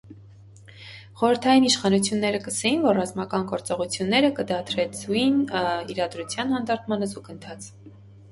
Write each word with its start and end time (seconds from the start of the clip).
Խորհրդային 1.17 1.65
իշխանութիւնները 1.67 2.39
կ՛ըսէին, 2.45 2.79
որ 2.85 2.97
ռազմական 2.99 3.45
գործողութիւնները 3.51 4.33
կը 4.39 4.45
դադրեցուին 4.53 5.37
իրադրութեան 5.97 6.57
հանդարտմանը 6.57 7.11
զուգընթաց։ 7.13 7.69